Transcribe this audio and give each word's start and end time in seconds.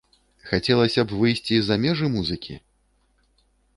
Хацелася 0.51 1.03
б 1.11 1.19
выйсці 1.19 1.55
за 1.65 1.75
межы 1.83 2.05
музыкі? 2.15 2.59